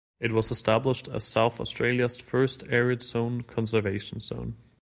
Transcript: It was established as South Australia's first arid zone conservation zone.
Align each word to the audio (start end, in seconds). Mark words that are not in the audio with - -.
It 0.19 0.31
was 0.31 0.49
established 0.49 1.07
as 1.09 1.23
South 1.23 1.59
Australia's 1.59 2.17
first 2.17 2.63
arid 2.71 3.03
zone 3.03 3.43
conservation 3.43 4.19
zone. 4.19 4.55